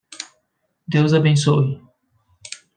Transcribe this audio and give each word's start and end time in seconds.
Deus 0.87 1.13
abençoe 1.13 1.79